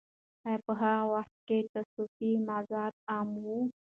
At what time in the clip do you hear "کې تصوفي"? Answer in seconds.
1.47-2.31